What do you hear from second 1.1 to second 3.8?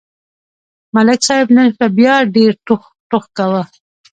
صاحب نن شپه بیا ډېر ټوخ ټوخ کاوه.